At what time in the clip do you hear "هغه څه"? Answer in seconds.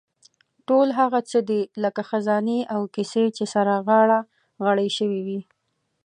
0.99-1.39